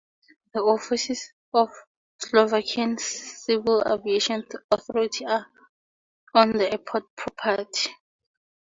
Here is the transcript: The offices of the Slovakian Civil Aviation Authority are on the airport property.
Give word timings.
The 0.55 0.61
offices 0.61 1.31
of 1.53 1.69
the 2.21 2.25
Slovakian 2.25 2.97
Civil 2.97 3.83
Aviation 3.85 4.43
Authority 4.71 5.27
are 5.27 5.45
on 6.33 6.53
the 6.53 6.71
airport 6.71 7.03
property. 7.15 7.91